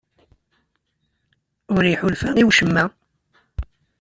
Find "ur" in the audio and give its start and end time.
1.75-1.83